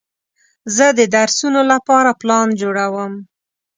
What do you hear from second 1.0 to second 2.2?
درسونو لپاره